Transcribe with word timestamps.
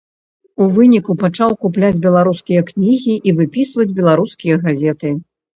У 0.63 0.69
выніку 0.77 1.15
пачаў 1.23 1.53
купляць 1.65 2.01
беларускія 2.07 2.65
кнігі 2.71 3.13
і 3.31 3.37
выпісваць 3.41 3.89
беларускія 4.01 4.55
газеты. 4.65 5.17